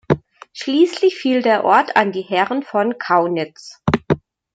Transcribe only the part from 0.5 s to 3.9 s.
Schließlich fiel der Ort an die Herren von Kaunitz.